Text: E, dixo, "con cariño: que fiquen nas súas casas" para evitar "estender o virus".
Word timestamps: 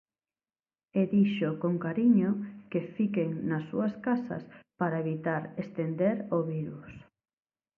E, 0.99 1.01
dixo, 1.13 1.47
"con 1.63 1.73
cariño: 1.85 2.29
que 2.71 2.81
fiquen 2.95 3.29
nas 3.49 3.63
súas 3.69 3.93
casas" 4.07 4.43
para 4.79 5.01
evitar 5.03 5.41
"estender 5.63 6.15
o 6.35 6.37
virus". 6.53 6.91